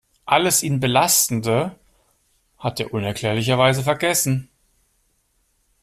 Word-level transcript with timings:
Alles 0.25 0.63
ihn 0.63 0.79
belastende 0.79 1.75
hat 2.57 2.79
er 2.79 2.91
unerklärlicherweise 2.91 3.83
vergessen. 3.83 4.49